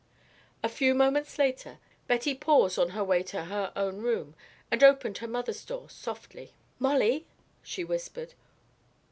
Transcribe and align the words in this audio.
A 0.63 0.67
few 0.67 0.95
moments 0.95 1.37
later, 1.37 1.77
Betty 2.07 2.33
paused 2.33 2.79
on 2.79 2.89
her 2.89 3.03
way 3.03 3.21
to 3.21 3.45
her 3.45 3.71
own 3.75 3.99
room 3.99 4.33
and 4.71 4.83
opened 4.83 5.19
her 5.19 5.27
mother's 5.27 5.63
door 5.63 5.91
softly. 5.91 6.55
"Molly," 6.79 7.27
she 7.61 7.83
whispered. 7.83 8.33